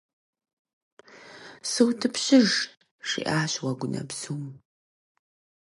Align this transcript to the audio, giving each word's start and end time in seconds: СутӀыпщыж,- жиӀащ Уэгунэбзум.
СутӀыпщыж,- 1.71 2.49
жиӀащ 3.07 3.53
Уэгунэбзум. 3.63 4.43